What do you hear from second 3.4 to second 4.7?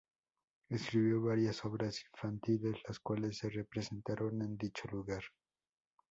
representaron en